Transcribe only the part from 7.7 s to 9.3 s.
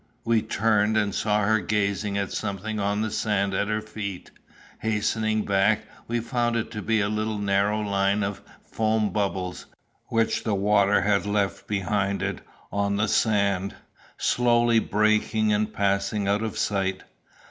line of foam